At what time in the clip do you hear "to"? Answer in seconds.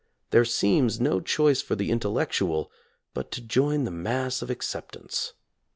3.33-3.39